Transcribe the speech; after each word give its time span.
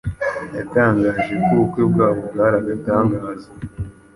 yatangaje 0.57 1.33
ko 1.43 1.47
ubukwe 1.53 1.81
bwabo 1.91 2.21
bwaragatangaza 2.29 3.49